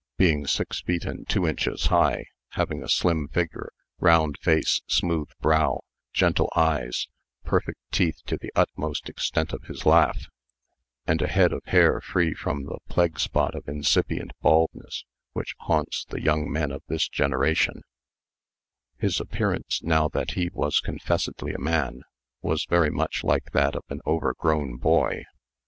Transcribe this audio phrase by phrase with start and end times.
[0.17, 5.81] Being six feet and two inches high, having a slim figure, round face, smooth brow,
[6.11, 7.07] gentle eyes,
[7.43, 10.25] perfect teeth to the utmost extent of his laugh,
[11.05, 16.03] and a head of hair free from the plague spot of incipient baldness which haunts
[16.03, 17.83] the young men of this generation,
[18.97, 22.01] his appearance, now that he was confessedly a man,
[22.41, 25.25] was very much like that of an overgrown boy.